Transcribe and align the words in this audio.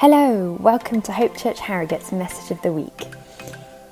Hello, 0.00 0.56
welcome 0.60 1.02
to 1.02 1.12
Hope 1.12 1.36
Church 1.36 1.60
Harrogate's 1.60 2.10
Message 2.10 2.50
of 2.50 2.62
the 2.62 2.72
Week. 2.72 3.06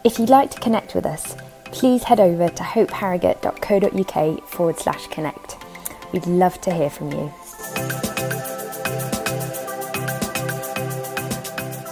If 0.04 0.19
you'd 0.19 0.31
like 0.31 0.50
to 0.53 0.58
connect 0.58 0.95
with 0.95 1.04
us, 1.04 1.37
please 1.65 2.03
head 2.03 2.19
over 2.19 2.49
to 2.49 2.62
hopeharrogate.co.uk 2.62 4.48
forward 4.48 4.79
slash 4.79 5.06
connect. 5.08 5.58
We'd 6.10 6.26
love 6.26 6.58
to 6.62 6.72
hear 6.72 6.88
from 6.88 7.12
you. 7.12 7.30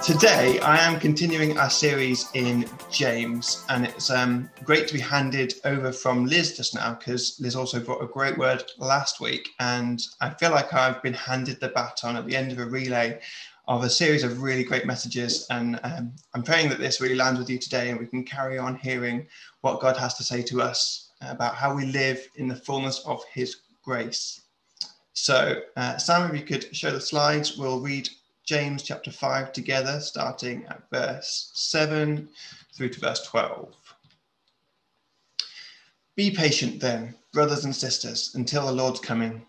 Today, 0.03 0.61
I 0.61 0.79
am 0.79 0.99
continuing 0.99 1.59
our 1.59 1.69
series 1.69 2.31
in 2.33 2.65
James, 2.91 3.67
and 3.69 3.85
it's 3.85 4.09
um, 4.09 4.49
great 4.65 4.89
to 4.89 4.95
be 4.95 5.01
handed 5.01 5.53
over 5.67 5.93
from 5.93 6.25
Liz 6.25 6.57
just 6.57 6.75
now 6.75 6.95
because 6.95 7.39
Liz 7.39 7.55
also 7.55 7.81
brought 7.81 8.03
a 8.03 8.07
great 8.07 8.39
word 8.39 8.65
last 8.79 9.21
week, 9.21 9.51
and 9.61 10.01
I 10.23 10.31
feel 10.31 10.53
like 10.53 10.73
I've 10.73 11.03
been 11.03 11.13
handed 11.13 11.61
the 11.61 11.69
baton 11.69 12.17
at 12.17 12.25
the 12.25 12.35
end 12.35 12.51
of 12.51 12.61
a 12.61 12.65
relay 12.65 13.21
of 13.69 13.83
a 13.83 13.91
series 13.91 14.23
of 14.23 14.43
really 14.43 14.65
great 14.65 14.87
messages. 14.87 15.47
And 15.51 15.81
um, 15.83 16.13
I'm 16.35 16.43
praying 16.43 16.69
that 16.69 16.79
this 16.79 17.01
really 17.01 17.17
lands 17.17 17.39
with 17.39 17.51
you 17.51 17.59
today, 17.59 17.91
and 17.91 17.99
we 17.99 18.07
can 18.07 18.25
carry 18.25 18.59
on 18.59 18.77
hearing 18.77 19.27
what 19.63 19.81
God 19.81 19.97
has 19.97 20.15
to 20.15 20.25
say 20.25 20.43
to 20.43 20.63
us 20.63 21.11
about 21.21 21.55
how 21.55 21.75
we 21.75 21.87
live 21.87 22.29
in 22.37 22.49
the 22.49 22.57
fullness 22.57 23.01
of 23.07 23.25
His 23.33 23.57
grace. 23.83 24.43
So, 25.15 25.63
uh, 25.77 25.97
Sam, 25.97 26.31
if 26.31 26.41
you 26.41 26.47
could 26.47 26.77
show 26.77 26.91
the 26.91 27.01
slides, 27.01 27.57
we'll 27.57 27.81
read 27.81 28.09
James 28.45 28.83
chapter 28.83 29.11
5 29.11 29.53
together, 29.53 30.01
starting 30.01 30.65
at 30.67 30.89
verse 30.91 31.51
7 31.55 32.29
through 32.73 32.91
to 32.91 33.01
verse 33.01 33.27
12. 33.27 33.75
Be 36.15 36.31
patient 36.31 36.81
then, 36.81 37.15
brothers 37.33 37.65
and 37.65 37.75
sisters, 37.75 38.35
until 38.37 38.67
the 38.67 38.73
Lord's 38.73 39.01
coming. 39.01 39.45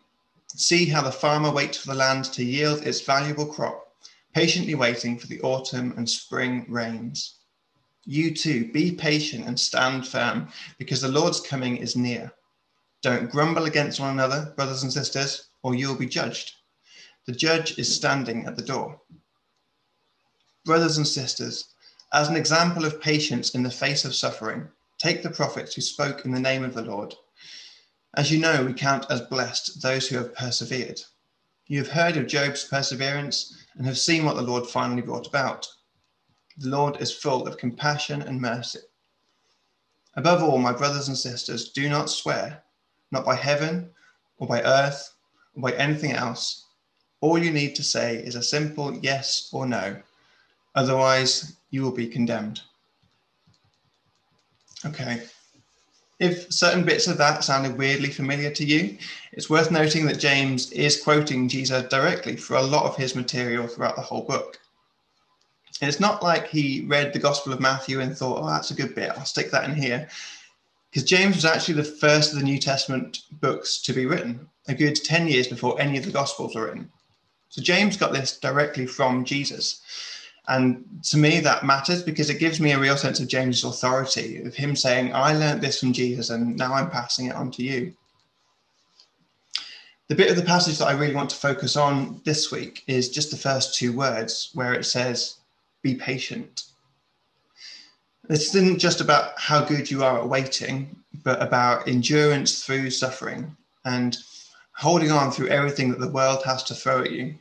See 0.47 0.85
how 0.85 1.01
the 1.01 1.11
farmer 1.11 1.51
waits 1.51 1.77
for 1.77 1.87
the 1.87 1.95
land 1.95 2.25
to 2.25 2.43
yield 2.43 2.85
its 2.85 3.01
valuable 3.01 3.45
crop, 3.45 3.86
patiently 4.33 4.75
waiting 4.75 5.17
for 5.17 5.27
the 5.27 5.41
autumn 5.41 5.93
and 5.97 6.09
spring 6.09 6.65
rains. 6.69 7.35
You 8.05 8.33
too, 8.33 8.71
be 8.71 8.91
patient 8.91 9.47
and 9.47 9.59
stand 9.59 10.07
firm, 10.07 10.49
because 10.77 11.01
the 11.01 11.07
Lord's 11.07 11.41
coming 11.41 11.77
is 11.77 11.95
near. 11.95 12.31
Don't 13.01 13.29
grumble 13.29 13.65
against 13.65 13.99
one 13.99 14.11
another, 14.11 14.53
brothers 14.55 14.83
and 14.83 14.93
sisters, 14.93 15.49
or 15.63 15.75
you 15.75 15.87
will 15.87 15.95
be 15.97 16.07
judged. 16.07 16.53
The 17.25 17.33
judge 17.33 17.77
is 17.77 17.93
standing 17.93 18.45
at 18.45 18.55
the 18.55 18.61
door. 18.61 19.01
Brothers 20.63 20.97
and 20.97 21.07
sisters, 21.07 21.73
as 22.13 22.29
an 22.29 22.37
example 22.37 22.85
of 22.85 23.01
patience 23.01 23.53
in 23.53 23.63
the 23.63 23.69
face 23.69 24.05
of 24.05 24.15
suffering, 24.15 24.69
take 24.97 25.23
the 25.23 25.29
prophets 25.29 25.75
who 25.75 25.81
spoke 25.81 26.23
in 26.25 26.31
the 26.31 26.39
name 26.39 26.63
of 26.63 26.73
the 26.73 26.81
Lord. 26.81 27.13
As 28.15 28.31
you 28.31 28.39
know, 28.39 28.63
we 28.63 28.73
count 28.73 29.05
as 29.09 29.21
blessed 29.21 29.81
those 29.81 30.07
who 30.07 30.17
have 30.17 30.33
persevered. 30.33 31.01
You 31.67 31.79
have 31.79 31.91
heard 31.91 32.15
of 32.15 32.27
Job's 32.27 32.63
perseverance 32.63 33.65
and 33.77 33.85
have 33.85 33.97
seen 33.97 34.25
what 34.25 34.35
the 34.35 34.41
Lord 34.41 34.67
finally 34.67 35.01
brought 35.01 35.27
about. 35.27 35.67
The 36.57 36.69
Lord 36.69 37.01
is 37.01 37.13
full 37.13 37.47
of 37.47 37.57
compassion 37.57 38.21
and 38.21 38.41
mercy. 38.41 38.79
Above 40.15 40.41
all, 40.41 40.57
my 40.57 40.73
brothers 40.73 41.07
and 41.07 41.17
sisters, 41.17 41.69
do 41.69 41.87
not 41.87 42.09
swear, 42.09 42.63
not 43.11 43.25
by 43.25 43.35
heaven 43.35 43.89
or 44.39 44.47
by 44.47 44.61
earth 44.63 45.15
or 45.55 45.61
by 45.61 45.73
anything 45.73 46.13
else 46.13 46.65
all 47.21 47.37
you 47.37 47.51
need 47.51 47.75
to 47.75 47.83
say 47.83 48.17
is 48.17 48.35
a 48.35 48.43
simple 48.43 48.95
yes 48.97 49.49
or 49.51 49.65
no. 49.65 49.97
Otherwise, 50.75 51.57
you 51.71 51.81
will 51.81 51.91
be 51.91 52.07
condemned. 52.07 52.61
Okay. 54.85 55.23
If 56.19 56.51
certain 56.51 56.83
bits 56.83 57.07
of 57.07 57.17
that 57.19 57.43
sounded 57.43 57.77
weirdly 57.77 58.09
familiar 58.09 58.49
to 58.51 58.65
you, 58.65 58.97
it's 59.33 59.49
worth 59.49 59.69
noting 59.69 60.05
that 60.07 60.19
James 60.19 60.71
is 60.71 61.01
quoting 61.01 61.47
Jesus 61.47 61.87
directly 61.89 62.35
for 62.35 62.55
a 62.55 62.61
lot 62.61 62.85
of 62.85 62.97
his 62.97 63.15
material 63.15 63.67
throughout 63.67 63.95
the 63.95 64.01
whole 64.01 64.23
book. 64.23 64.59
It's 65.79 65.99
not 65.99 66.23
like 66.23 66.47
he 66.47 66.85
read 66.87 67.13
the 67.13 67.19
Gospel 67.19 67.53
of 67.53 67.59
Matthew 67.59 67.99
and 67.99 68.17
thought, 68.17 68.41
oh, 68.41 68.47
that's 68.47 68.71
a 68.71 68.75
good 68.75 68.95
bit, 68.95 69.11
I'll 69.11 69.25
stick 69.25 69.51
that 69.51 69.69
in 69.69 69.75
here. 69.75 70.09
Because 70.89 71.03
James 71.03 71.35
was 71.35 71.45
actually 71.45 71.75
the 71.75 71.83
first 71.83 72.33
of 72.33 72.39
the 72.39 72.45
New 72.45 72.57
Testament 72.57 73.19
books 73.33 73.79
to 73.83 73.93
be 73.93 74.07
written, 74.07 74.47
a 74.67 74.73
good 74.73 74.95
10 74.95 75.27
years 75.27 75.47
before 75.47 75.79
any 75.79 75.97
of 75.97 76.05
the 76.05 76.11
Gospels 76.11 76.55
were 76.55 76.65
written. 76.65 76.89
So 77.49 77.61
James 77.61 77.95
got 77.95 78.11
this 78.11 78.39
directly 78.39 78.87
from 78.87 79.23
Jesus. 79.23 79.81
And 80.47 80.85
to 81.03 81.17
me, 81.17 81.39
that 81.41 81.65
matters 81.65 82.01
because 82.01 82.29
it 82.29 82.39
gives 82.39 82.61
me 82.61 82.71
a 82.71 82.79
real 82.79 82.95
sense 82.95 83.19
of 83.19 83.27
James's 83.27 83.65
authority, 83.65 84.41
of 84.41 84.55
him 84.55 84.75
saying, 84.75 85.13
I 85.13 85.33
learned 85.33 85.61
this 85.61 85.79
from 85.79 85.91
Jesus 85.91 86.29
and 86.29 86.55
now 86.55 86.73
I'm 86.73 86.89
passing 86.89 87.25
it 87.27 87.35
on 87.35 87.51
to 87.51 87.63
you. 87.63 87.93
The 90.07 90.15
bit 90.15 90.29
of 90.29 90.37
the 90.37 90.43
passage 90.43 90.77
that 90.77 90.87
I 90.87 90.93
really 90.93 91.15
want 91.15 91.29
to 91.31 91.35
focus 91.35 91.75
on 91.75 92.21
this 92.23 92.49
week 92.49 92.83
is 92.87 93.09
just 93.09 93.29
the 93.29 93.37
first 93.37 93.75
two 93.75 93.91
words 93.91 94.51
where 94.53 94.73
it 94.73 94.85
says, 94.85 95.35
Be 95.81 95.95
patient. 95.95 96.63
This 98.29 98.55
isn't 98.55 98.79
just 98.79 99.01
about 99.01 99.37
how 99.37 99.65
good 99.65 99.91
you 99.91 100.05
are 100.05 100.19
at 100.19 100.29
waiting, 100.29 100.95
but 101.23 101.41
about 101.41 101.89
endurance 101.89 102.63
through 102.63 102.89
suffering 102.91 103.55
and 103.83 104.17
holding 104.77 105.11
on 105.11 105.31
through 105.31 105.47
everything 105.47 105.89
that 105.91 105.99
the 105.99 106.09
world 106.09 106.41
has 106.45 106.63
to 106.63 106.73
throw 106.73 107.01
at 107.01 107.11
you. 107.11 107.35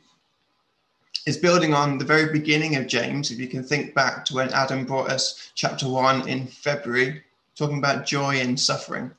Is 1.27 1.37
building 1.37 1.73
on 1.73 1.97
the 1.97 2.05
very 2.05 2.31
beginning 2.31 2.77
of 2.77 2.87
James, 2.87 3.31
if 3.31 3.37
you 3.37 3.47
can 3.47 3.61
think 3.61 3.93
back 3.93 4.23
to 4.25 4.33
when 4.33 4.49
Adam 4.49 4.85
brought 4.85 5.11
us 5.11 5.51
chapter 5.55 5.87
one 5.87 6.27
in 6.27 6.47
February, 6.47 7.21
talking 7.55 7.79
about 7.79 8.05
joy 8.05 8.39
in 8.39 8.55
suffering. 8.55 9.11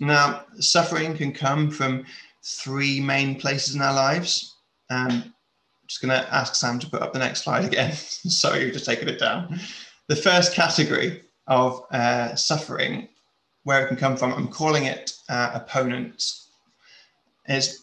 Now, 0.00 0.42
suffering 0.58 1.16
can 1.16 1.32
come 1.32 1.70
from 1.70 2.04
three 2.42 3.00
main 3.00 3.38
places 3.38 3.76
in 3.76 3.80
our 3.80 3.94
lives. 3.94 4.56
Um, 4.90 5.22
I'm 5.22 5.32
just 5.86 6.02
going 6.02 6.20
to 6.20 6.34
ask 6.34 6.56
Sam 6.56 6.80
to 6.80 6.90
put 6.90 7.00
up 7.00 7.12
the 7.12 7.20
next 7.20 7.44
slide 7.44 7.64
again. 7.64 7.92
Sorry, 7.94 8.64
you've 8.64 8.72
just 8.72 8.86
taken 8.86 9.08
it 9.08 9.20
down. 9.20 9.60
The 10.08 10.16
first 10.16 10.52
category 10.52 11.22
of 11.46 11.86
uh, 11.92 12.34
suffering, 12.34 13.08
where 13.62 13.84
it 13.84 13.88
can 13.88 13.96
come 13.96 14.16
from, 14.16 14.32
I'm 14.32 14.48
calling 14.48 14.86
it 14.86 15.12
uh, 15.28 15.52
opponents 15.54 16.40
it 17.50 17.74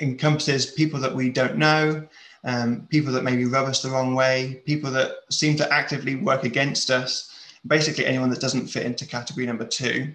encompasses 0.00 0.66
people 0.66 1.00
that 1.00 1.14
we 1.14 1.30
don't 1.30 1.56
know, 1.56 2.06
um, 2.44 2.86
people 2.90 3.12
that 3.12 3.24
maybe 3.24 3.44
rub 3.44 3.68
us 3.68 3.82
the 3.82 3.90
wrong 3.90 4.14
way, 4.14 4.62
people 4.66 4.90
that 4.90 5.12
seem 5.30 5.56
to 5.56 5.72
actively 5.72 6.16
work 6.16 6.44
against 6.44 6.90
us, 6.90 7.30
basically 7.66 8.06
anyone 8.06 8.30
that 8.30 8.40
doesn't 8.40 8.66
fit 8.66 8.86
into 8.86 9.06
category 9.06 9.46
number 9.46 9.66
two. 9.66 10.14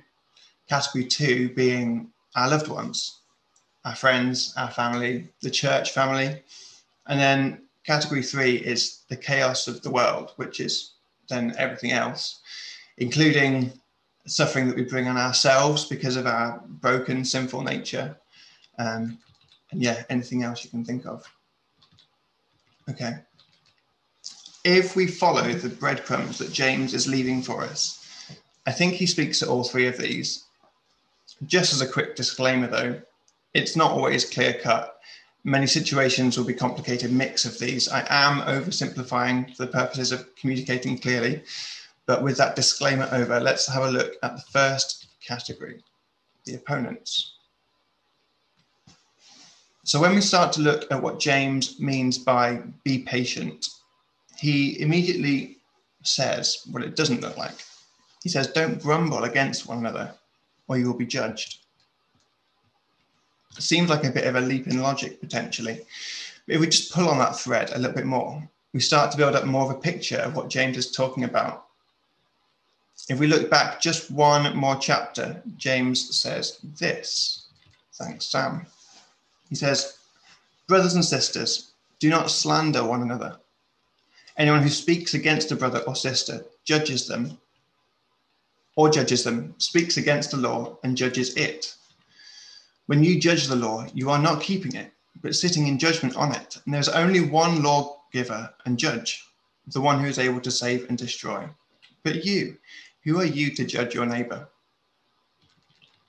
Category 0.68 1.06
two 1.06 1.50
being 1.56 2.12
our 2.36 2.50
loved 2.50 2.68
ones, 2.68 3.22
our 3.86 3.96
friends, 3.96 4.54
our 4.58 4.70
family, 4.70 5.28
the 5.42 5.50
church 5.50 5.92
family. 5.92 6.44
And 7.08 7.20
then 7.20 7.64
category 7.84 8.22
three 8.22 8.58
is 8.58 9.02
the 9.10 9.18
chaos 9.18 9.68
of 9.68 9.82
the 9.82 9.90
world, 9.90 10.34
which 10.36 10.60
is 10.60 10.92
then 11.28 11.56
everything 11.58 11.92
else, 11.92 12.42
including 12.98 13.72
suffering 14.28 14.68
that 14.68 14.76
we 14.76 14.84
bring 14.84 15.08
on 15.08 15.18
ourselves 15.18 15.86
because 15.86 16.16
of 16.16 16.28
our 16.28 16.62
broken, 16.68 17.26
sinful 17.26 17.64
nature, 17.64 18.16
um, 18.78 19.18
and 19.72 19.82
yeah, 19.82 20.04
anything 20.10 20.44
else 20.44 20.64
you 20.64 20.70
can 20.70 20.84
think 20.84 21.06
of. 21.06 21.24
Okay. 22.90 23.14
If 24.64 24.96
we 24.96 25.08
follow 25.08 25.54
the 25.54 25.70
breadcrumbs 25.70 26.38
that 26.40 26.52
James 26.52 26.94
is 26.94 27.08
leaving 27.08 27.42
for 27.42 27.64
us, 27.64 27.96
I 28.66 28.72
think 28.72 28.94
he 28.94 29.06
speaks 29.06 29.40
to 29.40 29.50
all 29.50 29.64
three 29.64 29.88
of 29.88 29.98
these. 29.98 30.46
Just 31.46 31.74
as 31.74 31.82
a 31.82 31.88
quick 31.88 32.16
disclaimer, 32.16 32.68
though, 32.68 33.02
it's 33.54 33.76
not 33.76 33.92
always 33.92 34.30
clear 34.30 34.54
cut. 34.54 35.00
Many 35.44 35.68
situations 35.68 36.38
will 36.38 36.46
be 36.46 36.54
complicated 36.54 37.12
mix 37.12 37.46
of 37.46 37.58
these. 37.58 37.88
I 37.88 38.06
am 38.10 38.42
oversimplifying 38.42 39.56
for 39.56 39.66
the 39.66 39.72
purposes 39.72 40.12
of 40.12 40.36
communicating 40.36 40.98
clearly. 40.98 41.44
But 42.06 42.24
with 42.24 42.38
that 42.38 42.56
disclaimer 42.56 43.08
over, 43.12 43.40
let's 43.40 43.68
have 43.68 43.84
a 43.84 43.92
look 43.92 44.16
at 44.24 44.36
the 44.36 44.42
first 44.42 45.08
category 45.26 45.84
the 46.46 46.56
opponents. 46.56 47.34
So 49.90 50.00
when 50.00 50.14
we 50.14 50.22
start 50.22 50.54
to 50.54 50.62
look 50.62 50.86
at 50.92 51.02
what 51.02 51.20
James 51.20 51.80
means 51.80 52.20
by 52.20 52.62
be 52.84 53.00
patient, 53.00 53.66
he 54.38 54.80
immediately 54.80 55.58
says 56.04 56.60
what 56.70 56.84
it 56.84 56.96
doesn't 56.96 57.22
look 57.22 57.38
like. 57.38 57.56
He 58.22 58.30
says, 58.30 58.46
Don't 58.46 58.80
grumble 58.80 59.24
against 59.24 59.66
one 59.66 59.80
another, 59.80 60.14
or 60.68 60.78
you 60.78 60.86
will 60.86 60.94
be 60.94 61.08
judged. 61.08 61.58
It 63.58 63.64
seems 63.64 63.90
like 63.90 64.04
a 64.04 64.12
bit 64.12 64.28
of 64.28 64.36
a 64.36 64.42
leap 64.42 64.68
in 64.68 64.80
logic 64.80 65.20
potentially. 65.20 65.82
But 66.46 66.58
if 66.58 66.62
we 66.62 66.68
just 66.68 66.94
pull 66.94 67.10
on 67.10 67.18
that 67.18 67.40
thread 67.40 67.72
a 67.72 67.80
little 67.80 67.96
bit 67.96 68.06
more, 68.06 68.48
we 68.74 68.82
start 68.82 69.10
to 69.10 69.18
build 69.18 69.36
up 69.36 69.46
more 69.46 69.64
of 69.64 69.76
a 69.76 69.82
picture 69.82 70.18
of 70.18 70.36
what 70.36 70.52
James 70.52 70.78
is 70.78 70.92
talking 70.92 71.24
about. 71.24 71.66
If 73.10 73.18
we 73.18 73.26
look 73.26 73.50
back 73.50 73.82
just 73.82 74.12
one 74.12 74.56
more 74.56 74.76
chapter, 74.76 75.42
James 75.58 76.16
says 76.16 76.60
this. 76.78 77.48
Thanks, 77.96 78.28
Sam. 78.28 78.68
He 79.50 79.56
says, 79.56 79.98
Brothers 80.68 80.94
and 80.94 81.04
sisters, 81.04 81.72
do 82.00 82.10
not 82.10 82.32
slander 82.32 82.84
one 82.84 83.02
another. 83.02 83.38
Anyone 84.38 84.62
who 84.62 84.70
speaks 84.70 85.16
against 85.16 85.52
a 85.52 85.56
brother 85.56 85.80
or 85.80 85.96
sister 85.96 86.46
judges 86.64 87.08
them, 87.08 87.38
or 88.76 88.90
judges 88.90 89.24
them, 89.24 89.56
speaks 89.58 89.98
against 89.98 90.32
the 90.32 90.38
law 90.38 90.78
and 90.84 90.96
judges 90.96 91.36
it. 91.36 91.76
When 92.86 93.04
you 93.04 93.20
judge 93.20 93.48
the 93.48 93.56
law, 93.56 93.86
you 93.94 94.10
are 94.10 94.22
not 94.22 94.42
keeping 94.42 94.76
it, 94.76 94.94
but 95.22 95.36
sitting 95.36 95.68
in 95.68 95.78
judgment 95.78 96.16
on 96.16 96.34
it. 96.34 96.58
And 96.64 96.74
there's 96.74 96.88
only 96.88 97.22
one 97.22 97.62
lawgiver 97.62 98.54
and 98.66 98.78
judge, 98.78 99.26
the 99.68 99.82
one 99.82 100.00
who 100.00 100.08
is 100.08 100.20
able 100.20 100.40
to 100.42 100.52
save 100.52 100.88
and 100.88 100.98
destroy. 100.98 101.50
But 102.04 102.24
you, 102.24 102.58
who 103.04 103.20
are 103.20 103.26
you 103.26 103.54
to 103.56 103.66
judge 103.66 103.94
your 103.94 104.06
neighbor? 104.06 104.48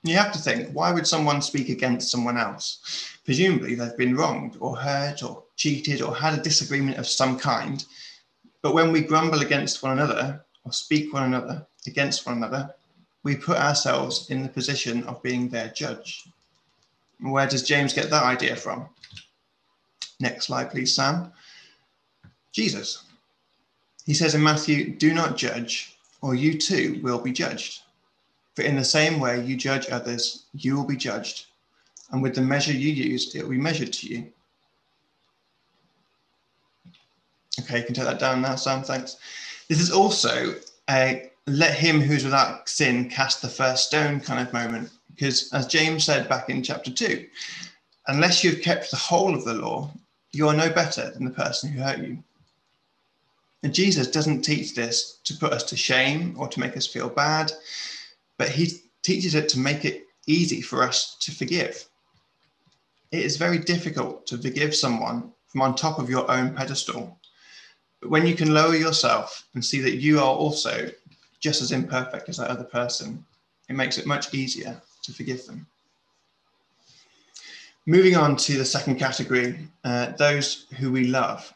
You 0.03 0.15
have 0.15 0.31
to 0.31 0.39
think, 0.39 0.71
why 0.71 0.91
would 0.91 1.05
someone 1.05 1.41
speak 1.41 1.69
against 1.69 2.09
someone 2.09 2.37
else? 2.37 3.17
Presumably, 3.31 3.75
they've 3.75 3.95
been 3.95 4.17
wronged 4.17 4.57
or 4.59 4.75
hurt 4.75 5.23
or 5.23 5.41
cheated 5.55 6.01
or 6.01 6.13
had 6.13 6.37
a 6.37 6.41
disagreement 6.41 6.97
of 6.97 7.07
some 7.07 7.39
kind. 7.39 7.85
But 8.61 8.73
when 8.73 8.91
we 8.91 8.99
grumble 8.99 9.39
against 9.39 9.81
one 9.81 9.93
another 9.93 10.43
or 10.65 10.73
speak 10.73 11.13
one 11.13 11.23
another 11.23 11.65
against 11.87 12.25
one 12.25 12.35
another, 12.35 12.75
we 13.23 13.37
put 13.37 13.55
ourselves 13.55 14.29
in 14.31 14.43
the 14.43 14.49
position 14.49 15.05
of 15.05 15.23
being 15.23 15.47
their 15.47 15.69
judge. 15.69 16.27
Where 17.21 17.47
does 17.47 17.63
James 17.63 17.93
get 17.93 18.09
that 18.09 18.23
idea 18.23 18.57
from? 18.57 18.89
Next 20.19 20.47
slide, 20.47 20.69
please, 20.69 20.93
Sam. 20.93 21.31
Jesus. 22.51 23.05
He 24.05 24.13
says 24.13 24.35
in 24.35 24.43
Matthew, 24.43 24.93
Do 24.97 25.13
not 25.13 25.37
judge, 25.37 25.97
or 26.21 26.35
you 26.35 26.57
too 26.57 26.99
will 27.01 27.21
be 27.21 27.31
judged. 27.31 27.83
For 28.57 28.63
in 28.63 28.75
the 28.75 28.83
same 28.83 29.21
way 29.21 29.41
you 29.41 29.55
judge 29.55 29.89
others, 29.89 30.47
you 30.51 30.75
will 30.75 30.85
be 30.85 30.97
judged. 30.97 31.45
And 32.11 32.21
with 32.21 32.35
the 32.35 32.41
measure 32.41 32.73
you 32.73 32.91
use, 32.91 33.33
it 33.33 33.43
will 33.43 33.51
be 33.51 33.57
measured 33.57 33.93
to 33.93 34.07
you. 34.07 34.31
Okay, 37.59 37.79
you 37.79 37.85
can 37.85 37.95
take 37.95 38.05
that 38.05 38.19
down 38.19 38.41
now, 38.41 38.55
Sam. 38.55 38.83
Thanks. 38.83 39.17
This 39.67 39.79
is 39.79 39.91
also 39.91 40.55
a 40.89 41.31
let 41.47 41.73
him 41.73 42.01
who's 42.01 42.23
without 42.23 42.67
sin 42.69 43.09
cast 43.09 43.41
the 43.41 43.47
first 43.47 43.87
stone 43.87 44.19
kind 44.19 44.45
of 44.45 44.53
moment. 44.53 44.89
Because 45.13 45.51
as 45.53 45.67
James 45.67 46.03
said 46.03 46.29
back 46.29 46.49
in 46.49 46.63
chapter 46.63 46.91
2, 46.91 47.25
unless 48.07 48.43
you've 48.43 48.61
kept 48.61 48.91
the 48.91 48.97
whole 48.97 49.35
of 49.35 49.45
the 49.45 49.53
law, 49.53 49.91
you 50.31 50.47
are 50.47 50.53
no 50.53 50.69
better 50.69 51.11
than 51.11 51.25
the 51.25 51.31
person 51.31 51.71
who 51.71 51.81
hurt 51.81 51.99
you. 51.99 52.23
And 53.63 53.73
Jesus 53.73 54.07
doesn't 54.07 54.41
teach 54.41 54.73
this 54.73 55.19
to 55.23 55.35
put 55.35 55.53
us 55.53 55.63
to 55.63 55.77
shame 55.77 56.35
or 56.37 56.47
to 56.47 56.59
make 56.59 56.75
us 56.75 56.87
feel 56.87 57.09
bad, 57.09 57.51
but 58.37 58.49
he 58.49 58.81
teaches 59.03 59.35
it 59.35 59.49
to 59.49 59.59
make 59.59 59.85
it 59.85 60.07
easy 60.25 60.61
for 60.61 60.83
us 60.83 61.15
to 61.19 61.31
forgive. 61.31 61.85
It 63.11 63.25
is 63.25 63.37
very 63.37 63.57
difficult 63.57 64.25
to 64.27 64.37
forgive 64.37 64.73
someone 64.73 65.31
from 65.47 65.61
on 65.61 65.75
top 65.75 65.99
of 65.99 66.09
your 66.09 66.29
own 66.31 66.55
pedestal. 66.55 67.19
But 67.99 68.09
when 68.09 68.25
you 68.25 68.35
can 68.35 68.53
lower 68.53 68.75
yourself 68.75 69.45
and 69.53 69.63
see 69.63 69.81
that 69.81 69.97
you 69.97 70.19
are 70.19 70.35
also 70.35 70.89
just 71.39 71.61
as 71.61 71.71
imperfect 71.71 72.29
as 72.29 72.37
that 72.37 72.49
other 72.49 72.63
person, 72.63 73.25
it 73.67 73.75
makes 73.75 73.97
it 73.97 74.05
much 74.05 74.33
easier 74.33 74.81
to 75.03 75.13
forgive 75.13 75.45
them. 75.45 75.67
Moving 77.85 78.15
on 78.15 78.37
to 78.37 78.57
the 78.57 78.65
second 78.65 78.97
category, 78.97 79.67
uh, 79.83 80.11
those 80.11 80.67
who 80.77 80.91
we 80.91 81.07
love. 81.07 81.53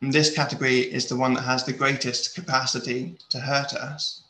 And 0.00 0.12
this 0.12 0.34
category 0.34 0.80
is 0.80 1.06
the 1.06 1.16
one 1.16 1.34
that 1.34 1.42
has 1.42 1.64
the 1.64 1.72
greatest 1.72 2.34
capacity 2.34 3.16
to 3.30 3.38
hurt 3.38 3.72
us. 3.72 4.22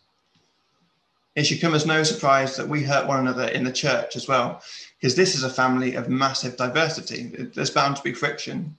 It 1.34 1.44
should 1.44 1.60
come 1.60 1.74
as 1.74 1.86
no 1.86 2.02
surprise 2.02 2.56
that 2.56 2.68
we 2.68 2.82
hurt 2.82 3.06
one 3.06 3.20
another 3.20 3.48
in 3.48 3.64
the 3.64 3.72
church 3.72 4.16
as 4.16 4.28
well, 4.28 4.62
because 4.98 5.14
this 5.14 5.34
is 5.34 5.44
a 5.44 5.50
family 5.50 5.94
of 5.94 6.08
massive 6.08 6.56
diversity. 6.56 7.28
There's 7.54 7.70
bound 7.70 7.96
to 7.96 8.02
be 8.02 8.12
friction. 8.12 8.76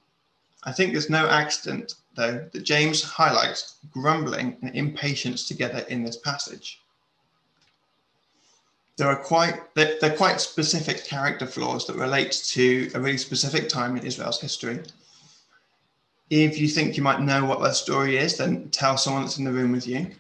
I 0.64 0.72
think 0.72 0.92
there's 0.92 1.10
no 1.10 1.28
accident, 1.28 1.96
though, 2.16 2.48
that 2.52 2.64
James 2.64 3.04
highlights 3.04 3.78
grumbling 3.92 4.58
and 4.62 4.76
impatience 4.76 5.48
together 5.48 5.80
in 5.90 6.04
this 6.04 6.18
passage 6.18 6.80
there 8.98 9.08
are 9.08 9.16
quite 9.16 9.74
they're, 9.76 10.16
quite 10.16 10.40
specific 10.40 11.06
character 11.06 11.48
flaws 11.48 11.88
that 11.88 11.96
relate 11.96 12.32
to 12.50 12.92
a 12.94 13.00
really 13.00 13.18
specific 13.18 13.68
time 13.68 13.98
in 13.98 14.06
Israel's 14.06 14.40
history. 14.40 14.80
If 16.30 16.60
you 16.60 16.68
think 16.68 16.96
you 16.96 17.04
might 17.04 17.22
know 17.22 17.46
what 17.46 17.62
that 17.62 17.76
story 17.76 18.18
is, 18.18 18.38
then 18.38 18.70
tell 18.70 18.98
someone 18.98 19.24
that's 19.24 19.38
in 19.38 19.46
the 19.46 19.52
room 19.52 19.72
with 19.72 19.88
you 19.88 20.12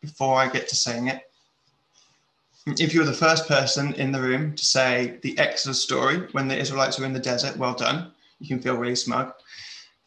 before 0.00 0.36
I 0.36 0.48
get 0.48 0.68
to 0.68 0.76
saying 0.76 1.08
it. 1.08 1.25
If 2.66 2.92
you're 2.92 3.04
the 3.04 3.12
first 3.12 3.46
person 3.46 3.94
in 3.94 4.12
the 4.12 4.20
room 4.20 4.54
to 4.54 4.64
say 4.64 5.18
the 5.22 5.38
Exodus 5.38 5.82
story 5.82 6.26
when 6.32 6.48
the 6.48 6.58
Israelites 6.58 6.98
were 6.98 7.06
in 7.06 7.12
the 7.12 7.20
desert, 7.20 7.56
well 7.56 7.74
done. 7.74 8.12
You 8.40 8.48
can 8.48 8.60
feel 8.60 8.76
really 8.76 8.96
smug. 8.96 9.32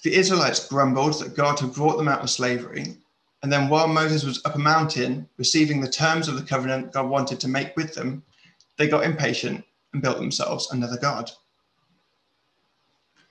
The 0.03 0.13
Israelites 0.13 0.67
grumbled 0.67 1.19
that 1.19 1.35
God 1.35 1.59
had 1.59 1.73
brought 1.73 1.97
them 1.97 2.07
out 2.07 2.21
of 2.21 2.29
slavery 2.29 2.97
and 3.41 3.51
then 3.51 3.69
while 3.69 3.87
Moses 3.87 4.23
was 4.23 4.41
up 4.45 4.55
a 4.55 4.59
mountain 4.59 5.27
receiving 5.37 5.79
the 5.79 5.89
terms 5.89 6.27
of 6.27 6.35
the 6.35 6.45
covenant 6.45 6.91
God 6.91 7.07
wanted 7.09 7.39
to 7.39 7.47
make 7.47 7.75
with 7.77 7.93
them, 7.93 8.23
they 8.77 8.87
got 8.87 9.05
impatient 9.05 9.63
and 9.93 10.01
built 10.01 10.17
themselves 10.17 10.69
another 10.71 10.97
God. 10.97 11.31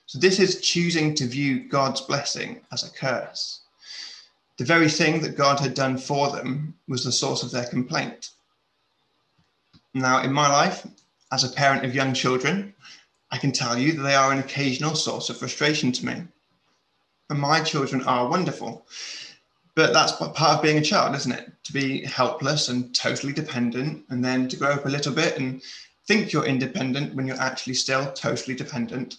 So 0.07 0.17
this 0.17 0.39
is 0.39 0.61
choosing 0.61 1.13
to 1.15 1.27
view 1.27 1.69
God's 1.69 2.01
blessing 2.01 2.61
as 2.71 2.83
a 2.83 2.91
curse. 2.91 3.61
The 4.57 4.65
very 4.65 4.89
thing 4.89 5.21
that 5.21 5.37
God 5.37 5.59
had 5.59 5.75
done 5.75 5.97
for 5.97 6.31
them 6.31 6.73
was 6.87 7.03
the 7.03 7.11
source 7.11 7.43
of 7.43 7.51
their 7.51 7.67
complaint. 7.67 8.31
Now, 9.93 10.21
in 10.21 10.31
my 10.31 10.47
life, 10.47 10.85
as 11.31 11.43
a 11.43 11.49
parent 11.49 11.85
of 11.85 11.95
young 11.95 12.13
children, 12.13 12.73
I 13.31 13.37
can 13.37 13.51
tell 13.51 13.77
you 13.77 13.93
that 13.93 14.01
they 14.01 14.15
are 14.15 14.31
an 14.31 14.39
occasional 14.39 14.95
source 14.95 15.29
of 15.29 15.37
frustration 15.37 15.91
to 15.93 16.05
me. 16.05 16.23
And 17.29 17.39
my 17.39 17.61
children 17.61 18.03
are 18.03 18.29
wonderful. 18.29 18.87
But 19.75 19.93
that's 19.93 20.11
part 20.11 20.57
of 20.57 20.61
being 20.61 20.77
a 20.77 20.83
child, 20.83 21.15
isn't 21.15 21.31
it? 21.31 21.51
To 21.63 21.73
be 21.73 22.03
helpless 22.03 22.69
and 22.69 22.93
totally 22.93 23.33
dependent, 23.33 24.03
and 24.09 24.23
then 24.23 24.47
to 24.49 24.57
grow 24.57 24.71
up 24.71 24.85
a 24.85 24.89
little 24.89 25.13
bit 25.13 25.37
and 25.37 25.61
think 26.07 26.33
you're 26.33 26.45
independent 26.45 27.13
when 27.13 27.27
you're 27.27 27.39
actually 27.39 27.75
still 27.75 28.11
totally 28.13 28.55
dependent. 28.55 29.17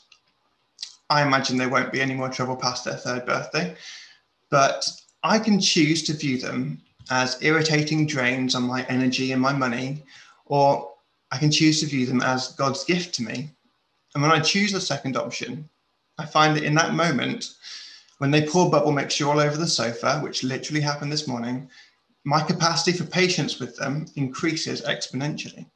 I 1.08 1.22
imagine 1.22 1.56
there 1.56 1.68
won't 1.68 1.92
be 1.92 2.00
any 2.00 2.14
more 2.14 2.28
trouble 2.28 2.56
past 2.56 2.84
their 2.84 2.96
third 2.96 3.26
birthday, 3.26 3.76
but 4.50 4.90
I 5.22 5.38
can 5.38 5.60
choose 5.60 6.02
to 6.04 6.12
view 6.12 6.38
them 6.38 6.80
as 7.10 7.42
irritating 7.42 8.06
drains 8.06 8.54
on 8.54 8.64
my 8.64 8.84
energy 8.88 9.32
and 9.32 9.40
my 9.40 9.52
money, 9.52 10.04
or 10.50 10.90
I 11.30 11.38
can 11.38 11.52
choose 11.52 11.78
to 11.80 11.86
view 11.86 12.06
them 12.06 12.20
as 12.22 12.48
God's 12.54 12.84
gift 12.84 13.14
to 13.14 13.22
me. 13.22 13.50
And 14.14 14.22
when 14.22 14.32
I 14.32 14.40
choose 14.40 14.72
the 14.72 14.80
second 14.80 15.16
option, 15.16 15.68
I 16.18 16.26
find 16.26 16.56
that 16.56 16.64
in 16.64 16.74
that 16.74 16.92
moment, 16.92 17.54
when 18.18 18.32
they 18.32 18.48
pour 18.48 18.68
bubble 18.68 18.90
mixture 18.90 19.28
all 19.28 19.38
over 19.38 19.56
the 19.56 19.68
sofa, 19.68 20.18
which 20.18 20.42
literally 20.42 20.80
happened 20.80 21.12
this 21.12 21.28
morning, 21.28 21.70
my 22.24 22.42
capacity 22.42 22.90
for 22.92 23.04
patience 23.04 23.60
with 23.60 23.76
them 23.76 24.06
increases 24.16 24.82
exponentially. 24.82 25.66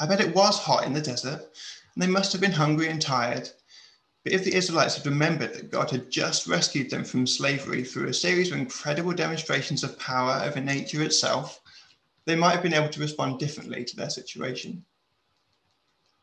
I 0.00 0.06
bet 0.06 0.20
it 0.20 0.34
was 0.34 0.58
hot 0.58 0.84
in 0.84 0.92
the 0.92 1.00
desert, 1.00 1.40
and 1.94 2.02
they 2.02 2.08
must 2.08 2.32
have 2.32 2.40
been 2.40 2.50
hungry 2.50 2.88
and 2.88 3.00
tired. 3.00 3.48
But 4.24 4.32
if 4.32 4.42
the 4.42 4.54
Israelites 4.54 4.96
had 4.96 5.06
remembered 5.06 5.54
that 5.54 5.70
God 5.70 5.92
had 5.92 6.10
just 6.10 6.48
rescued 6.48 6.90
them 6.90 7.04
from 7.04 7.28
slavery 7.28 7.84
through 7.84 8.08
a 8.08 8.14
series 8.14 8.50
of 8.50 8.58
incredible 8.58 9.12
demonstrations 9.12 9.84
of 9.84 9.96
power 9.98 10.42
over 10.44 10.60
nature 10.60 11.02
itself, 11.02 11.61
they 12.24 12.36
might 12.36 12.52
have 12.52 12.62
been 12.62 12.74
able 12.74 12.88
to 12.88 13.00
respond 13.00 13.38
differently 13.38 13.84
to 13.84 13.96
their 13.96 14.10
situation. 14.10 14.84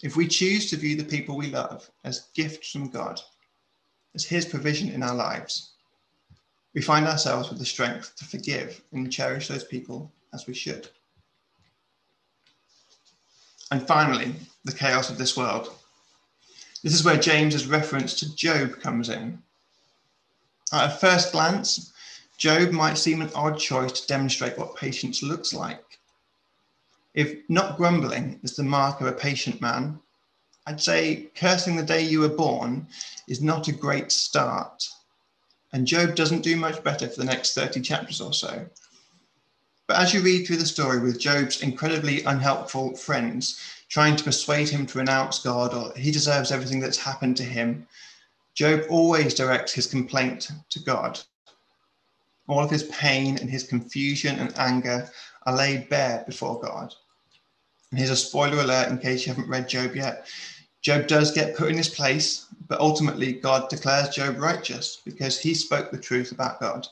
If 0.02 0.16
we 0.16 0.28
choose 0.28 0.70
to 0.70 0.78
view 0.78 0.96
the 0.96 1.04
people 1.04 1.36
we 1.36 1.48
love 1.48 1.90
as 2.04 2.28
gifts 2.34 2.72
from 2.72 2.90
God, 2.90 3.20
as 4.16 4.24
His 4.26 4.46
provision 4.46 4.90
in 4.90 5.04
our 5.04 5.16
lives, 5.16 5.74
we 6.74 6.82
find 6.82 7.06
ourselves 7.06 7.50
with 7.50 7.60
the 7.60 7.66
strength 7.66 8.16
to 8.18 8.26
forgive 8.26 8.82
and 8.92 9.12
cherish 9.12 9.48
those 9.48 9.64
people 9.64 10.12
as 10.34 10.48
we 10.48 10.54
should. 10.54 10.88
And 13.72 13.86
finally, 13.86 14.36
the 14.66 14.72
chaos 14.72 15.10
of 15.10 15.18
this 15.18 15.36
world. 15.36 15.74
This 16.82 16.94
is 16.94 17.04
where 17.04 17.18
James's 17.18 17.68
reference 17.68 18.14
to 18.16 18.36
Job 18.36 18.80
comes 18.80 19.10
in. 19.10 19.44
At 20.72 21.00
first 21.00 21.34
glance, 21.34 21.92
Job 22.38 22.72
might 22.72 22.98
seem 22.98 23.22
an 23.22 23.32
odd 23.36 23.60
choice 23.60 23.92
to 23.92 24.08
demonstrate 24.08 24.58
what 24.58 24.76
patience 24.76 25.22
looks 25.22 25.54
like. 25.54 25.84
If 27.20 27.36
not 27.50 27.76
grumbling 27.76 28.40
is 28.44 28.56
the 28.56 28.64
mark 28.64 29.02
of 29.02 29.08
a 29.08 29.12
patient 29.12 29.60
man, 29.60 30.00
I'd 30.66 30.80
say 30.80 31.28
cursing 31.36 31.76
the 31.76 31.84
day 31.84 32.02
you 32.02 32.22
were 32.22 32.30
born 32.30 32.88
is 33.28 33.42
not 33.42 33.68
a 33.68 33.74
great 33.74 34.10
start. 34.10 34.88
And 35.74 35.86
Job 35.86 36.16
doesn't 36.16 36.44
do 36.44 36.56
much 36.56 36.82
better 36.82 37.10
for 37.10 37.20
the 37.20 37.26
next 37.26 37.56
30 37.56 37.82
chapters 37.82 38.22
or 38.22 38.32
so. 38.32 38.66
But 39.86 40.00
as 40.00 40.14
you 40.14 40.22
read 40.22 40.48
through 40.48 40.64
the 40.64 40.66
story 40.66 41.02
with 41.02 41.20
Job's 41.20 41.62
incredibly 41.62 42.24
unhelpful 42.24 42.96
friends 42.96 43.60
trying 43.90 44.16
to 44.16 44.24
persuade 44.24 44.70
him 44.70 44.86
to 44.86 45.00
renounce 45.00 45.40
God 45.40 45.74
or 45.74 45.92
he 45.98 46.12
deserves 46.12 46.54
everything 46.54 46.80
that's 46.80 47.04
happened 47.04 47.36
to 47.36 47.44
him, 47.44 47.86
Job 48.54 48.84
always 48.90 49.34
directs 49.34 49.74
his 49.74 49.88
complaint 49.88 50.52
to 50.70 50.80
God. 50.80 51.20
All 52.48 52.64
of 52.64 52.72
his 52.72 52.84
pain 52.84 53.38
and 53.40 53.50
his 53.50 53.64
confusion 53.66 54.40
and 54.40 54.58
anger 54.58 55.12
are 55.46 55.58
laid 55.58 55.90
bare 55.90 56.24
before 56.26 56.62
God. 56.62 56.96
Here's 57.96 58.10
a 58.12 58.16
spoiler 58.16 58.60
alert 58.62 58.90
in 58.90 59.00
case 59.00 59.26
you 59.26 59.34
haven't 59.34 59.50
read 59.50 59.68
Job 59.68 59.96
yet. 59.96 60.28
Job 60.82 61.08
does 61.08 61.32
get 61.32 61.58
put 61.58 61.70
in 61.70 61.78
his 61.78 61.90
place, 61.90 62.46
but 62.68 62.80
ultimately 62.80 63.34
God 63.34 63.70
declares 63.70 64.10
Job 64.10 64.38
righteous 64.38 65.02
because 65.04 65.40
he 65.40 65.54
spoke 65.54 65.92
the 65.92 65.98
truth 65.98 66.32
about 66.32 66.60
God. 66.60 66.88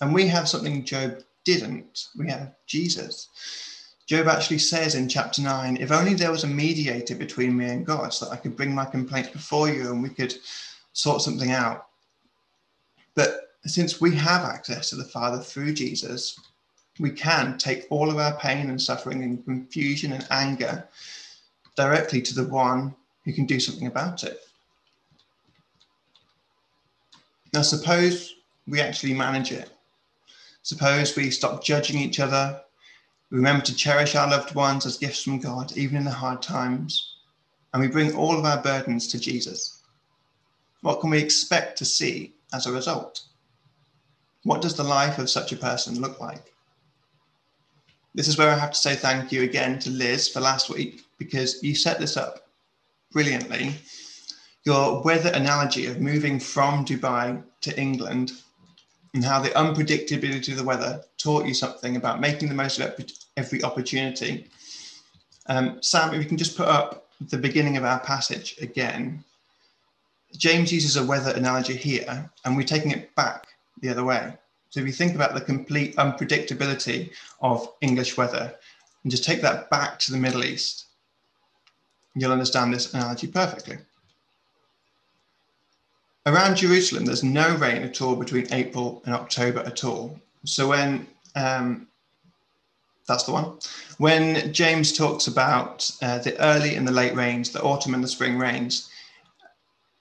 And 0.00 0.12
we 0.12 0.26
have 0.26 0.48
something 0.48 0.84
Job 0.84 1.22
didn't. 1.44 2.08
We 2.18 2.28
have 2.28 2.54
Jesus. 2.66 3.28
Job 4.06 4.28
actually 4.28 4.58
says 4.58 4.94
in 4.94 5.08
chapter 5.08 5.40
9 5.42 5.78
if 5.78 5.90
only 5.90 6.14
there 6.14 6.30
was 6.30 6.44
a 6.44 6.48
mediator 6.48 7.14
between 7.14 7.56
me 7.56 7.66
and 7.66 7.86
God 7.86 8.12
so 8.12 8.26
that 8.26 8.32
I 8.32 8.36
could 8.36 8.56
bring 8.56 8.74
my 8.74 8.84
complaints 8.84 9.30
before 9.30 9.68
you 9.68 9.90
and 9.90 10.02
we 10.02 10.10
could 10.10 10.34
sort 10.92 11.22
something 11.22 11.52
out. 11.52 11.86
But 13.14 13.54
since 13.64 14.00
we 14.00 14.14
have 14.16 14.44
access 14.44 14.90
to 14.90 14.96
the 14.96 15.04
Father 15.04 15.38
through 15.38 15.72
Jesus, 15.74 16.38
we 16.98 17.10
can 17.10 17.58
take 17.58 17.86
all 17.90 18.10
of 18.10 18.18
our 18.18 18.36
pain 18.38 18.70
and 18.70 18.80
suffering 18.80 19.22
and 19.22 19.44
confusion 19.44 20.12
and 20.12 20.26
anger 20.30 20.86
directly 21.76 22.22
to 22.22 22.34
the 22.34 22.48
one 22.48 22.94
who 23.24 23.32
can 23.32 23.44
do 23.44 23.60
something 23.60 23.86
about 23.86 24.24
it. 24.24 24.40
Now, 27.52 27.62
suppose 27.62 28.34
we 28.66 28.80
actually 28.80 29.14
manage 29.14 29.52
it. 29.52 29.70
Suppose 30.62 31.16
we 31.16 31.30
stop 31.30 31.62
judging 31.62 31.98
each 31.98 32.18
other, 32.18 32.60
we 33.30 33.38
remember 33.38 33.64
to 33.64 33.74
cherish 33.74 34.14
our 34.14 34.28
loved 34.28 34.54
ones 34.54 34.86
as 34.86 34.98
gifts 34.98 35.22
from 35.22 35.40
God, 35.40 35.76
even 35.76 35.96
in 35.96 36.04
the 36.04 36.10
hard 36.10 36.42
times, 36.42 37.16
and 37.72 37.82
we 37.82 37.88
bring 37.88 38.14
all 38.14 38.38
of 38.38 38.44
our 38.44 38.62
burdens 38.62 39.08
to 39.08 39.18
Jesus. 39.18 39.80
What 40.82 41.00
can 41.00 41.10
we 41.10 41.18
expect 41.18 41.78
to 41.78 41.84
see 41.84 42.34
as 42.52 42.66
a 42.66 42.72
result? 42.72 43.22
What 44.44 44.62
does 44.62 44.74
the 44.74 44.84
life 44.84 45.18
of 45.18 45.28
such 45.28 45.52
a 45.52 45.56
person 45.56 46.00
look 46.00 46.20
like? 46.20 46.52
This 48.16 48.26
is 48.26 48.36
where 48.36 48.50
I 48.50 48.58
have 48.58 48.72
to 48.72 48.78
say 48.78 48.96
thank 48.96 49.30
you 49.30 49.44
again 49.44 49.78
to 49.80 49.90
Liz 49.90 50.28
for 50.28 50.40
last 50.40 50.68
week 50.68 51.02
because 51.18 51.62
you 51.62 51.74
set 51.76 52.00
this 52.00 52.16
up 52.16 52.48
brilliantly 53.12 53.76
your 54.66 55.00
weather 55.02 55.30
analogy 55.32 55.86
of 55.86 56.00
moving 56.00 56.40
from 56.40 56.84
Dubai 56.84 57.40
to 57.60 57.80
England 57.80 58.32
and 59.14 59.24
how 59.24 59.40
the 59.40 59.50
unpredictability 59.50 60.50
of 60.50 60.58
the 60.58 60.64
weather 60.64 61.02
taught 61.18 61.46
you 61.46 61.54
something 61.54 61.94
about 61.94 62.20
making 62.20 62.48
the 62.48 62.54
most 62.54 62.80
of 62.80 63.06
every 63.36 63.62
opportunity. 63.62 64.48
Um, 65.46 65.78
Sam, 65.82 66.12
if 66.12 66.20
you 66.20 66.28
can 66.28 66.36
just 66.36 66.56
put 66.56 66.66
up 66.66 67.06
the 67.30 67.38
beginning 67.38 67.76
of 67.76 67.84
our 67.84 68.00
passage 68.00 68.56
again. 68.60 69.24
James 70.36 70.72
uses 70.72 70.96
a 70.96 71.04
weather 71.04 71.30
analogy 71.30 71.76
here, 71.76 72.28
and 72.44 72.56
we're 72.56 72.66
taking 72.66 72.90
it 72.90 73.14
back 73.14 73.46
the 73.80 73.88
other 73.88 74.04
way. 74.04 74.34
So 74.76 74.80
if 74.80 74.86
you 74.86 74.92
think 74.92 75.14
about 75.14 75.32
the 75.32 75.40
complete 75.40 75.96
unpredictability 75.96 77.10
of 77.40 77.66
English 77.80 78.18
weather, 78.18 78.54
and 79.02 79.10
just 79.10 79.24
take 79.24 79.40
that 79.40 79.70
back 79.70 79.98
to 80.00 80.12
the 80.12 80.18
Middle 80.18 80.44
East, 80.44 80.88
you'll 82.14 82.30
understand 82.30 82.74
this 82.74 82.92
analogy 82.92 83.26
perfectly. 83.26 83.78
Around 86.26 86.56
Jerusalem, 86.56 87.06
there's 87.06 87.24
no 87.24 87.56
rain 87.56 87.84
at 87.84 88.02
all 88.02 88.16
between 88.16 88.52
April 88.52 89.00
and 89.06 89.14
October 89.14 89.60
at 89.60 89.82
all. 89.82 90.20
So 90.44 90.68
when 90.68 91.06
um, 91.36 91.88
that's 93.08 93.24
the 93.24 93.32
one. 93.32 93.58
When 93.96 94.52
James 94.52 94.92
talks 94.92 95.26
about 95.26 95.90
uh, 96.02 96.18
the 96.18 96.38
early 96.38 96.74
and 96.74 96.86
the 96.86 96.92
late 96.92 97.14
rains, 97.14 97.50
the 97.50 97.62
autumn 97.62 97.94
and 97.94 98.04
the 98.04 98.08
spring 98.08 98.36
rains, 98.36 98.90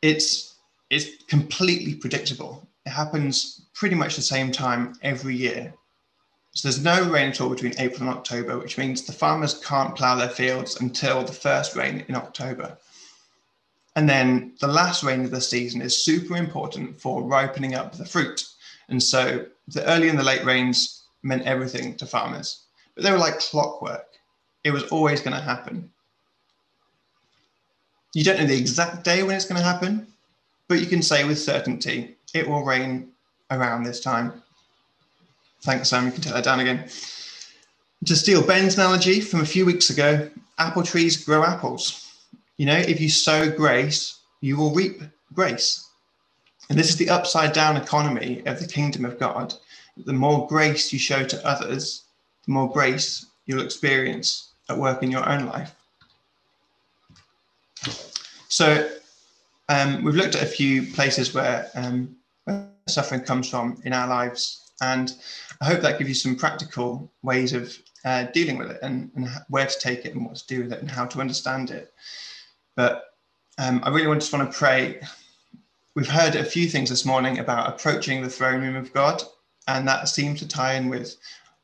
it's 0.01 0.55
it's 0.89 1.23
completely 1.29 1.95
predictable. 1.95 2.67
It 2.85 2.91
happens 2.91 3.61
pretty 3.73 3.95
much 3.95 4.15
the 4.15 4.21
same 4.21 4.51
time 4.51 4.95
every 5.01 5.35
year. 5.35 5.73
So 6.51 6.67
there's 6.67 6.83
no 6.83 7.09
rain 7.09 7.29
at 7.29 7.41
all 7.41 7.49
between 7.49 7.73
April 7.79 8.07
and 8.07 8.17
October, 8.17 8.57
which 8.57 8.77
means 8.77 9.01
the 9.01 9.11
farmers 9.11 9.59
can't 9.59 9.95
plough 9.95 10.15
their 10.15 10.29
fields 10.29 10.79
until 10.79 11.23
the 11.23 11.33
first 11.33 11.75
rain 11.75 12.05
in 12.07 12.15
October. 12.15 12.77
And 13.95 14.07
then 14.07 14.53
the 14.59 14.67
last 14.67 15.03
rain 15.03 15.25
of 15.25 15.31
the 15.31 15.41
season 15.41 15.81
is 15.81 16.03
super 16.03 16.35
important 16.37 16.99
for 16.99 17.23
ripening 17.23 17.75
up 17.75 17.93
the 17.93 18.05
fruit. 18.05 18.45
And 18.87 19.01
so 19.01 19.45
the 19.67 19.85
early 19.85 20.09
and 20.09 20.19
the 20.19 20.23
late 20.23 20.45
rains 20.45 21.03
meant 21.23 21.43
everything 21.43 21.95
to 21.95 22.05
farmers, 22.05 22.65
but 22.93 23.03
they 23.03 23.11
were 23.11 23.17
like 23.17 23.39
clockwork. 23.39 24.05
It 24.63 24.71
was 24.71 24.83
always 24.83 25.21
going 25.21 25.35
to 25.35 25.41
happen. 25.41 25.91
You 28.13 28.23
don't 28.23 28.39
know 28.39 28.45
the 28.45 28.57
exact 28.57 29.03
day 29.03 29.23
when 29.23 29.35
it's 29.35 29.45
going 29.45 29.59
to 29.59 29.67
happen, 29.67 30.07
but 30.67 30.79
you 30.79 30.85
can 30.85 31.01
say 31.01 31.25
with 31.25 31.39
certainty 31.39 32.14
it 32.35 32.47
will 32.47 32.63
rain 32.63 33.11
around 33.49 33.83
this 33.83 34.01
time. 34.01 34.43
Thanks, 35.63 35.89
Sam. 35.89 36.05
You 36.05 36.11
can 36.11 36.21
take 36.21 36.33
that 36.33 36.43
down 36.43 36.59
again. 36.59 36.89
To 38.05 38.15
steal 38.15 38.45
Ben's 38.45 38.75
analogy 38.75 39.21
from 39.21 39.41
a 39.41 39.45
few 39.45 39.65
weeks 39.65 39.89
ago, 39.89 40.29
apple 40.59 40.83
trees 40.83 41.23
grow 41.23 41.43
apples. 41.43 42.11
You 42.57 42.65
know, 42.65 42.77
if 42.77 42.99
you 43.01 43.09
sow 43.09 43.49
grace, 43.49 44.19
you 44.41 44.57
will 44.57 44.73
reap 44.73 45.01
grace. 45.33 45.89
And 46.69 46.77
this 46.77 46.89
is 46.89 46.97
the 46.97 47.09
upside 47.09 47.53
down 47.53 47.77
economy 47.77 48.43
of 48.45 48.59
the 48.59 48.67
kingdom 48.67 49.05
of 49.05 49.17
God. 49.19 49.53
The 49.97 50.13
more 50.13 50.47
grace 50.47 50.91
you 50.91 50.99
show 50.99 51.23
to 51.23 51.47
others, 51.47 52.03
the 52.45 52.51
more 52.51 52.71
grace 52.71 53.25
you'll 53.45 53.63
experience 53.63 54.49
at 54.69 54.77
work 54.77 55.03
in 55.03 55.11
your 55.11 55.27
own 55.27 55.45
life. 55.45 55.73
So, 58.49 58.89
um, 59.69 60.03
we've 60.03 60.15
looked 60.15 60.35
at 60.35 60.43
a 60.43 60.47
few 60.47 60.93
places 60.93 61.33
where, 61.33 61.69
um, 61.75 62.15
where 62.15 62.24
suffering 62.87 63.21
comes 63.21 63.49
from 63.49 63.81
in 63.83 63.93
our 63.93 64.07
lives, 64.07 64.71
and 64.81 65.13
I 65.61 65.65
hope 65.65 65.81
that 65.81 65.97
gives 65.97 66.09
you 66.09 66.15
some 66.15 66.35
practical 66.35 67.11
ways 67.23 67.53
of 67.53 67.75
uh, 68.03 68.25
dealing 68.25 68.57
with 68.57 68.69
it 68.69 68.79
and, 68.83 69.09
and 69.15 69.27
where 69.49 69.65
to 69.65 69.79
take 69.79 70.05
it 70.05 70.13
and 70.13 70.25
what 70.25 70.35
to 70.35 70.47
do 70.47 70.63
with 70.63 70.73
it 70.73 70.81
and 70.81 70.91
how 70.91 71.05
to 71.05 71.19
understand 71.19 71.71
it. 71.71 71.93
But 72.75 73.05
um, 73.57 73.81
I 73.83 73.89
really 73.89 74.13
just 74.15 74.31
want 74.31 74.51
to 74.51 74.57
pray. 74.57 75.01
We've 75.95 76.07
heard 76.07 76.35
a 76.35 76.43
few 76.43 76.67
things 76.67 76.89
this 76.89 77.05
morning 77.05 77.39
about 77.39 77.69
approaching 77.69 78.21
the 78.21 78.29
throne 78.29 78.61
room 78.61 78.75
of 78.75 78.93
God, 78.93 79.23
and 79.67 79.87
that 79.87 80.07
seems 80.09 80.39
to 80.41 80.47
tie 80.47 80.75
in 80.75 80.89
with 80.89 81.15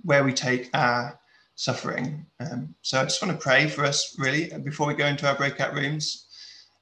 where 0.03 0.23
we 0.23 0.33
take 0.33 0.71
our 0.73 1.19
suffering. 1.53 2.25
Um, 2.39 2.73
so 2.81 2.99
I 2.99 3.03
just 3.03 3.21
want 3.21 3.37
to 3.37 3.43
pray 3.43 3.67
for 3.67 3.85
us, 3.85 4.15
really, 4.17 4.49
before 4.63 4.87
we 4.87 4.95
go 4.95 5.05
into 5.05 5.27
our 5.27 5.35
breakout 5.35 5.75
rooms, 5.75 6.25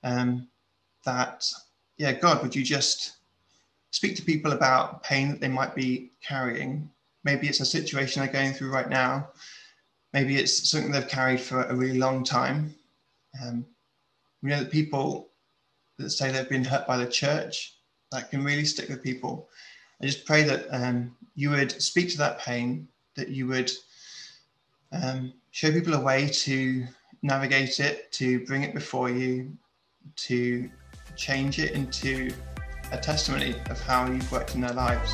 um, 0.06 0.48
that, 1.04 1.44
yeah, 1.98 2.14
God, 2.14 2.42
would 2.42 2.56
you 2.56 2.64
just 2.64 3.19
speak 3.92 4.16
to 4.16 4.22
people 4.22 4.52
about 4.52 5.04
pain 5.04 5.30
that 5.30 5.40
they 5.40 5.48
might 5.48 5.76
be 5.76 6.12
carrying? 6.22 6.90
Maybe 7.24 7.48
it's 7.48 7.60
a 7.60 7.66
situation 7.66 8.22
they're 8.22 8.32
going 8.32 8.54
through 8.54 8.72
right 8.72 8.90
now. 8.90 9.30
Maybe 10.14 10.38
it's 10.38 10.70
something 10.70 10.92
they've 10.92 11.08
carried 11.08 11.40
for 11.40 11.64
a 11.64 11.76
really 11.76 11.98
long 11.98 12.24
time. 12.24 12.74
Um, 13.44 13.66
we 14.42 14.50
know 14.50 14.60
that 14.60 14.72
people 14.72 15.30
that 15.98 16.10
say 16.10 16.32
they've 16.32 16.50
been 16.50 16.64
hurt 16.64 16.88
by 16.88 16.98
the 16.98 17.06
church, 17.06 17.76
that 18.12 18.32
can 18.32 18.44
really 18.44 18.66
stick 18.66 18.90
with 18.90 19.04
people. 19.04 19.50
I 20.02 20.06
just 20.06 20.26
pray 20.26 20.44
that 20.44 20.68
um, 20.72 21.16
you 21.36 21.50
would 21.52 21.82
speak 21.82 22.10
to 22.12 22.18
that 22.20 22.40
pain, 22.40 22.88
that 23.16 23.30
you 23.30 23.48
would 23.48 23.72
um, 24.92 25.34
show 25.52 25.72
people 25.72 25.94
a 25.94 26.02
way 26.02 26.28
to 26.28 26.88
navigate 27.22 27.80
it, 27.80 28.12
to 28.14 28.46
bring 28.46 28.64
it 28.64 28.74
before 28.74 29.10
you, 29.10 29.52
to 30.16 30.70
change 31.16 31.60
it 31.60 31.74
into 31.74 32.32
a 32.92 32.98
testimony 32.98 33.56
of 33.70 33.82
how 33.82 34.10
you've 34.10 34.32
worked 34.32 34.56
in 34.56 34.62
their 34.62 34.74
lives. 34.74 35.14